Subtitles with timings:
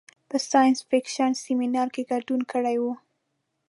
[0.29, 2.85] په ساینس فکشن سیمنار کې ګډون کړی و.